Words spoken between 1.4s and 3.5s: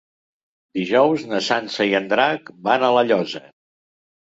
Sança i en Drac van a La Llosa.